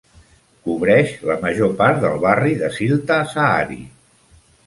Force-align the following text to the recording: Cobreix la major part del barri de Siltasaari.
Cobreix 0.67 1.11
la 1.31 1.35
major 1.43 1.75
part 1.83 2.01
del 2.05 2.17
barri 2.25 2.57
de 2.63 2.69
Siltasaari. 2.79 3.79